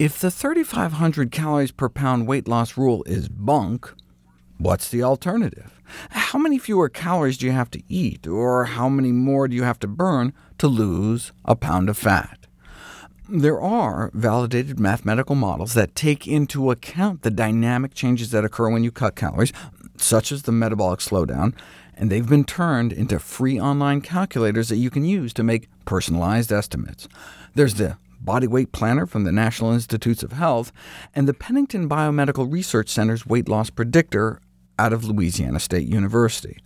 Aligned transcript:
If 0.00 0.18
the 0.18 0.30
3,500 0.30 1.30
calories 1.30 1.72
per 1.72 1.90
pound 1.90 2.26
weight 2.26 2.48
loss 2.48 2.78
rule 2.78 3.04
is 3.04 3.28
bunk, 3.28 3.92
what's 4.56 4.88
the 4.88 5.02
alternative? 5.02 5.78
How 6.08 6.38
many 6.38 6.58
fewer 6.58 6.88
calories 6.88 7.36
do 7.36 7.44
you 7.44 7.52
have 7.52 7.70
to 7.72 7.82
eat, 7.86 8.26
or 8.26 8.64
how 8.64 8.88
many 8.88 9.12
more 9.12 9.46
do 9.46 9.54
you 9.54 9.62
have 9.64 9.78
to 9.80 9.86
burn 9.86 10.32
to 10.56 10.68
lose 10.68 11.32
a 11.44 11.54
pound 11.54 11.90
of 11.90 11.98
fat? 11.98 12.46
There 13.28 13.60
are 13.60 14.10
validated 14.14 14.80
mathematical 14.80 15.34
models 15.34 15.74
that 15.74 15.94
take 15.94 16.26
into 16.26 16.70
account 16.70 17.20
the 17.20 17.30
dynamic 17.30 17.92
changes 17.92 18.30
that 18.30 18.42
occur 18.42 18.70
when 18.70 18.82
you 18.82 18.90
cut 18.90 19.16
calories, 19.16 19.52
such 19.98 20.32
as 20.32 20.44
the 20.44 20.52
metabolic 20.52 21.00
slowdown, 21.00 21.52
and 21.94 22.08
they've 22.08 22.26
been 22.26 22.44
turned 22.44 22.94
into 22.94 23.18
free 23.18 23.60
online 23.60 24.00
calculators 24.00 24.70
that 24.70 24.78
you 24.78 24.88
can 24.88 25.04
use 25.04 25.34
to 25.34 25.42
make 25.42 25.68
personalized 25.84 26.50
estimates. 26.50 27.06
There's 27.54 27.74
the 27.74 27.98
Body 28.20 28.46
Weight 28.46 28.72
Planner 28.72 29.06
from 29.06 29.24
the 29.24 29.32
National 29.32 29.72
Institutes 29.72 30.22
of 30.22 30.32
Health, 30.32 30.72
and 31.14 31.26
the 31.26 31.34
Pennington 31.34 31.88
Biomedical 31.88 32.50
Research 32.50 32.88
Center's 32.88 33.26
Weight 33.26 33.48
Loss 33.48 33.70
Predictor 33.70 34.40
out 34.78 34.92
of 34.92 35.04
Louisiana 35.04 35.60
State 35.60 35.88
University. 35.88 36.58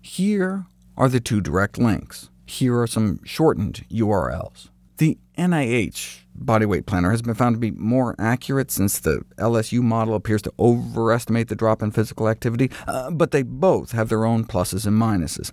Here 0.00 0.66
are 0.96 1.08
the 1.08 1.20
two 1.20 1.40
direct 1.40 1.78
links. 1.78 2.30
Here 2.46 2.78
are 2.80 2.86
some 2.86 3.20
shortened 3.24 3.84
URLs. 3.90 4.68
The 4.98 5.18
NIH 5.38 6.20
Body 6.34 6.66
Weight 6.66 6.86
Planner 6.86 7.10
has 7.10 7.22
been 7.22 7.34
found 7.34 7.56
to 7.56 7.60
be 7.60 7.70
more 7.72 8.14
accurate 8.18 8.70
since 8.70 8.98
the 8.98 9.22
LSU 9.36 9.82
model 9.82 10.14
appears 10.14 10.42
to 10.42 10.52
overestimate 10.58 11.48
the 11.48 11.56
drop 11.56 11.82
in 11.82 11.90
physical 11.90 12.28
activity, 12.28 12.70
uh, 12.86 13.10
but 13.10 13.30
they 13.30 13.42
both 13.42 13.92
have 13.92 14.08
their 14.08 14.24
own 14.24 14.44
pluses 14.44 14.86
and 14.86 15.00
minuses. 15.00 15.50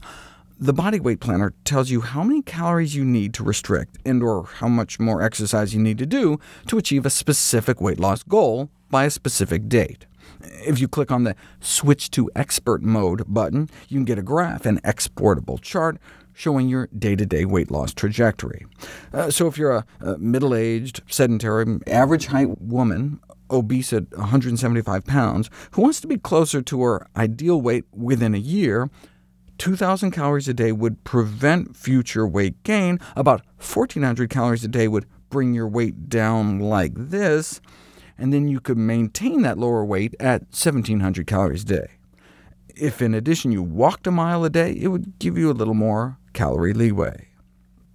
The 0.62 0.74
Body 0.74 1.00
Weight 1.00 1.22
Planner 1.22 1.54
tells 1.64 1.90
you 1.90 2.02
how 2.02 2.22
many 2.22 2.42
calories 2.42 2.94
you 2.94 3.06
need 3.06 3.34
to 3.36 3.46
restrict, 3.46 3.98
and 4.06 4.22
or 4.22 4.44
how 4.44 4.68
much 4.68 5.00
more 5.00 5.22
exercise 5.22 5.74
you 5.74 5.80
need 5.80 5.98
to 6.00 6.06
do 6.06 6.38
to 6.68 6.78
achieve 6.78 7.06
a 7.06 7.10
specific 7.10 7.80
weight 7.80 7.98
loss 7.98 8.24
goal 8.24 8.70
by 8.90 9.06
a 9.06 9.10
specific 9.10 9.70
date. 9.70 10.06
If 10.42 10.82
you 10.82 10.90
click 10.90 11.12
on 11.12 11.24
the 11.24 11.38
Switch 11.62 12.12
to 12.12 12.30
Expert 12.36 12.84
Mode 12.84 13.24
button, 13.26 13.70
you 13.88 14.00
can 14.00 14.04
get 14.04 14.20
a 14.20 14.22
graph, 14.22 14.66
an 14.66 14.82
exportable 14.84 15.60
chart, 15.60 15.98
showing 16.34 16.68
your 16.68 16.88
day-to-day 16.88 17.44
-day 17.44 17.50
weight 17.50 17.72
loss 17.72 17.94
trajectory. 17.94 18.66
Uh, 19.14 19.32
so 19.32 19.48
if 19.48 19.58
you're 19.58 19.78
a, 19.78 19.86
a 20.02 20.18
middle-aged, 20.18 21.04
sedentary, 21.08 21.80
average-height 21.88 22.60
woman, 22.60 23.22
obese 23.50 23.94
at 23.94 24.12
175 24.12 25.06
pounds, 25.06 25.50
who 25.72 25.84
wants 25.84 26.02
to 26.02 26.08
be 26.08 26.18
closer 26.18 26.62
to 26.62 26.82
her 26.82 27.08
ideal 27.16 27.62
weight 27.62 27.86
within 27.94 28.36
a 28.36 28.44
year, 28.58 28.90
2,000 29.60 30.12
calories 30.12 30.48
a 30.48 30.54
day 30.54 30.72
would 30.72 31.04
prevent 31.04 31.78
future 31.78 32.26
weight 32.26 32.64
gain. 32.64 32.98
About 33.16 33.42
1,400 33.58 34.30
calories 34.30 34.64
a 34.64 34.68
day 34.68 34.88
would 34.88 35.06
bring 35.30 35.54
your 35.54 35.68
weight 35.68 36.10
down 36.10 36.60
like 36.60 36.94
this, 36.96 37.62
and 38.18 38.34
then 38.34 38.48
you 38.48 38.60
could 38.60 38.78
maintain 38.78 39.44
that 39.44 39.60
lower 39.60 39.86
weight 39.86 40.16
at 40.20 40.42
1,700 40.44 41.28
calories 41.28 41.64
a 41.64 41.68
day. 41.68 41.88
If 42.76 43.02
in 43.02 43.14
addition 43.14 43.52
you 43.52 43.62
walked 43.62 44.08
a 44.08 44.12
mile 44.12 44.44
a 44.46 44.50
day, 44.50 44.72
it 44.72 44.88
would 44.88 45.20
give 45.20 45.38
you 45.38 45.52
a 45.52 45.54
little 45.54 45.74
more 45.74 46.18
calorie 46.34 46.74
leeway. 46.74 47.29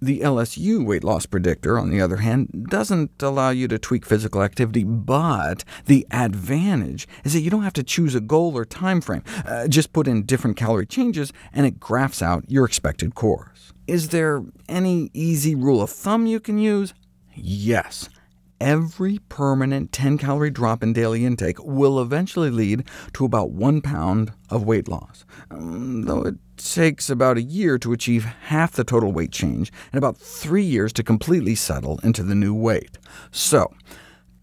The 0.01 0.19
LSU 0.19 0.85
weight 0.85 1.03
loss 1.03 1.25
predictor, 1.25 1.79
on 1.79 1.89
the 1.89 2.01
other 2.01 2.17
hand, 2.17 2.67
doesn't 2.69 3.21
allow 3.23 3.49
you 3.49 3.67
to 3.69 3.79
tweak 3.79 4.05
physical 4.05 4.43
activity, 4.43 4.83
but 4.83 5.63
the 5.85 6.05
advantage 6.11 7.07
is 7.23 7.33
that 7.33 7.39
you 7.39 7.49
don't 7.49 7.63
have 7.63 7.73
to 7.73 7.83
choose 7.83 8.13
a 8.13 8.19
goal 8.19 8.57
or 8.57 8.65
time 8.65 8.99
frame. 9.01 9.23
Uh, 9.45 9.67
just 9.67 9.93
put 9.93 10.07
in 10.07 10.23
different 10.23 10.57
calorie 10.57 10.85
changes, 10.85 11.31
and 11.53 11.65
it 11.65 11.79
graphs 11.79 12.21
out 12.21 12.43
your 12.49 12.65
expected 12.65 13.15
course. 13.15 13.73
Is 13.87 14.09
there 14.09 14.43
any 14.67 15.09
easy 15.13 15.55
rule 15.55 15.81
of 15.81 15.89
thumb 15.89 16.25
you 16.25 16.39
can 16.39 16.57
use? 16.57 16.93
Yes. 17.33 18.09
Every 18.61 19.19
permanent 19.27 19.91
10-calorie 19.91 20.51
drop 20.51 20.81
in 20.81 20.93
daily 20.93 21.25
intake 21.25 21.61
will 21.61 22.01
eventually 22.01 22.49
lead 22.49 22.87
to 23.13 23.25
about 23.25 23.51
1 23.51 23.81
pound 23.81 24.31
of 24.49 24.63
weight 24.63 24.87
loss, 24.87 25.25
um, 25.51 26.03
though 26.03 26.21
it 26.21 26.35
takes 26.55 27.09
about 27.09 27.37
a 27.37 27.41
year 27.41 27.77
to 27.77 27.91
achieve 27.91 28.23
half 28.23 28.71
the 28.71 28.85
total 28.85 29.11
weight 29.11 29.33
change, 29.33 29.73
and 29.91 29.97
about 29.97 30.17
three 30.17 30.63
years 30.63 30.93
to 30.93 31.03
completely 31.03 31.53
settle 31.53 31.99
into 32.01 32.23
the 32.23 32.33
new 32.33 32.53
weight. 32.53 32.97
So, 33.29 33.73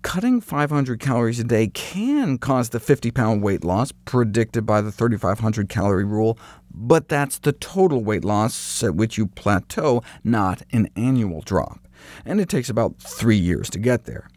cutting 0.02 0.42
500 0.42 1.00
calories 1.00 1.40
a 1.40 1.44
day 1.44 1.68
can 1.68 2.36
cause 2.36 2.68
the 2.68 2.80
50-pound 2.80 3.42
weight 3.42 3.64
loss 3.64 3.92
predicted 4.04 4.66
by 4.66 4.82
the 4.82 4.90
3,500-calorie 4.90 6.04
rule, 6.04 6.38
but 6.70 7.08
that's 7.08 7.38
the 7.38 7.52
total 7.52 8.04
weight 8.04 8.26
loss 8.26 8.82
at 8.82 8.94
which 8.94 9.16
you 9.16 9.26
plateau, 9.26 10.02
not 10.22 10.60
an 10.70 10.90
annual 10.96 11.40
drop 11.40 11.78
and 12.24 12.40
it 12.40 12.48
takes 12.48 12.68
about 12.68 12.98
three 12.98 13.36
years 13.36 13.70
to 13.70 13.78
get 13.78 14.04
there. 14.04 14.28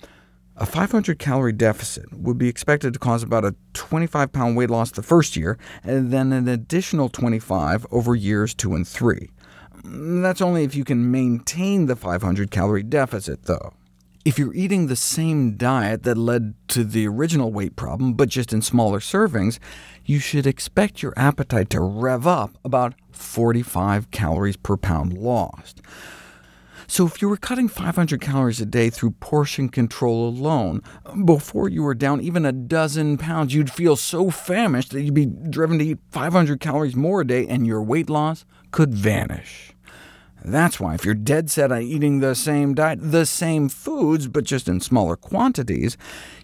A 0.57 0.65
500-calorie 0.65 1.51
deficit 1.51 2.13
would 2.13 2.37
be 2.37 2.47
expected 2.47 2.93
to 2.93 2.99
cause 2.99 3.23
about 3.23 3.43
a 3.43 3.55
25-pound 3.73 4.55
weight 4.55 4.69
loss 4.69 4.89
the 4.89 5.03
first 5.03 5.35
year, 5.35 5.57
and 5.83 6.13
then 6.13 6.31
an 6.31 6.47
additional 6.47 7.09
25 7.09 7.85
over 7.91 8.15
years 8.15 8.53
2 8.53 8.73
and 8.73 8.87
3. 8.87 9.29
Mm, 9.81 10.21
that's 10.21 10.41
only 10.41 10.63
if 10.63 10.73
you 10.73 10.85
can 10.85 11.11
maintain 11.11 11.87
the 11.87 11.95
500-calorie 11.95 12.83
deficit, 12.83 13.43
though. 13.43 13.73
If 14.23 14.39
you're 14.39 14.55
eating 14.55 14.87
the 14.87 14.95
same 14.95 15.57
diet 15.57 16.03
that 16.03 16.17
led 16.17 16.55
to 16.69 16.85
the 16.85 17.05
original 17.05 17.51
weight 17.51 17.75
problem, 17.75 18.13
but 18.13 18.29
just 18.29 18.53
in 18.53 18.61
smaller 18.61 18.99
servings, 18.99 19.59
you 20.05 20.19
should 20.19 20.47
expect 20.47 21.03
your 21.03 21.13
appetite 21.17 21.69
to 21.71 21.81
rev 21.81 22.25
up 22.25 22.57
about 22.63 22.93
45 23.11 24.09
calories 24.09 24.55
per 24.55 24.77
pound 24.77 25.17
lost. 25.17 25.81
So 26.87 27.05
if 27.05 27.21
you 27.21 27.29
were 27.29 27.37
cutting 27.37 27.67
500 27.67 28.21
calories 28.21 28.61
a 28.61 28.65
day 28.65 28.89
through 28.89 29.11
portion 29.11 29.69
control 29.69 30.27
alone, 30.27 30.81
before 31.25 31.69
you 31.69 31.83
were 31.83 31.95
down 31.95 32.21
even 32.21 32.45
a 32.45 32.51
dozen 32.51 33.17
pounds, 33.17 33.53
you'd 33.53 33.71
feel 33.71 33.95
so 33.95 34.29
famished 34.29 34.91
that 34.91 35.01
you'd 35.01 35.13
be 35.13 35.25
driven 35.25 35.79
to 35.79 35.85
eat 35.85 35.99
500 36.11 36.59
calories 36.59 36.95
more 36.95 37.21
a 37.21 37.27
day, 37.27 37.47
and 37.47 37.65
your 37.65 37.81
weight 37.81 38.09
loss 38.09 38.45
could 38.71 38.93
vanish. 38.93 39.71
That's 40.43 40.79
why 40.79 40.93
if 40.93 41.03
you're 41.03 41.15
dead 41.15 41.49
set 41.49 41.71
on 41.71 41.81
eating 41.81 42.19
the 42.19 42.35
same 42.35 42.75
diet, 42.75 42.99
the 43.01 43.25
same 43.25 43.67
foods, 43.67 44.27
but 44.27 44.43
just 44.43 44.67
in 44.67 44.79
smaller 44.79 45.15
quantities, 45.15 45.97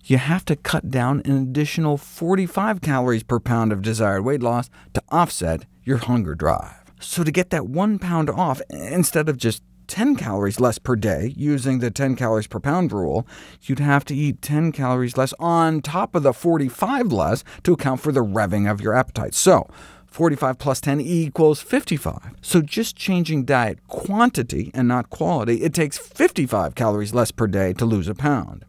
you 0.06 0.18
have 0.18 0.44
to 0.46 0.56
cut 0.56 0.90
down 0.90 1.22
an 1.24 1.38
additional 1.38 1.98
45 1.98 2.82
calories 2.82 3.22
per 3.22 3.40
pound 3.40 3.72
of 3.72 3.84
desired 3.84 4.26
weight 4.26 4.42
loss 4.42 4.72
to 4.96 5.04
offset 5.10 5.66
your 5.84 5.98
hunger 5.98 6.34
drive. 6.34 6.82
So 7.00 7.24
to 7.24 7.32
get 7.32 7.52
that 7.52 7.68
one 7.68 8.00
pound 8.00 8.32
off, 8.32 8.60
instead 8.72 9.30
of 9.30 9.38
just 9.38 9.62
10 9.92 10.16
calories 10.16 10.62
less 10.62 10.80
per 10.80 10.96
day 10.96 11.34
using 11.36 11.80
the 11.80 11.92
10 11.92 12.16
calories 12.16 12.48
per 12.48 12.62
pound 12.62 12.94
rule, 12.94 13.28
you'd 13.64 13.80
have 13.80 14.06
to 14.06 14.16
eat 14.16 14.42
10 14.42 14.72
calories 14.72 15.18
less 15.18 15.34
on 15.38 15.82
top 15.82 16.16
of 16.16 16.24
the 16.24 16.32
45 16.32 17.12
less 17.12 17.44
to 17.64 17.74
account 17.74 18.00
for 18.00 18.14
the 18.14 18.24
revving 18.24 18.72
of 18.72 18.80
your 18.80 18.94
appetite. 18.94 19.34
So 19.34 19.68
45 20.06 20.58
plus 20.58 20.80
10 20.80 21.02
equals 21.02 21.62
55. 21.62 22.36
So 22.42 22.62
just 22.62 22.96
changing 22.96 23.44
diet 23.44 23.86
quantity 23.90 24.72
and 24.74 24.88
not 24.88 25.10
quality, 25.10 25.62
it 25.62 25.74
takes 25.74 25.98
55 25.98 26.74
calories 26.74 27.14
less 27.14 27.32
per 27.32 27.48
day 27.48 27.74
to 27.74 27.84
lose 27.84 28.08
a 28.08 28.16
pound. 28.16 28.64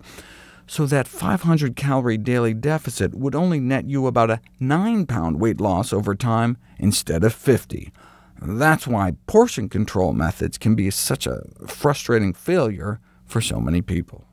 So 0.67 0.87
that 0.87 1.07
500-calorie 1.07 2.19
daily 2.19 2.53
deficit 2.53 3.15
would 3.15 3.37
only 3.37 3.61
net 3.61 3.85
you 3.85 4.09
about 4.09 4.31
a 4.31 4.41
9-pound 4.61 5.39
weight 5.39 5.61
loss 5.61 5.93
over 5.93 6.17
time 6.17 6.57
instead 6.81 7.23
of 7.23 7.33
50. 7.33 7.93
That's 8.41 8.87
why 8.87 9.15
portion 9.27 9.69
control 9.69 10.13
methods 10.13 10.59
can 10.59 10.75
be 10.75 10.91
such 10.91 11.27
a 11.27 11.43
frustrating 11.67 12.33
failure 12.33 13.01
for 13.25 13.41
so 13.41 13.61
many 13.61 13.83
people. 13.83 14.27